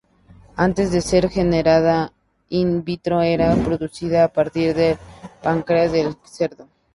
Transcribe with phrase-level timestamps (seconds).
[0.55, 1.97] Antes de ser generada
[2.49, 4.97] in vitro era producida a partir del
[5.43, 6.67] páncreas del cerdo.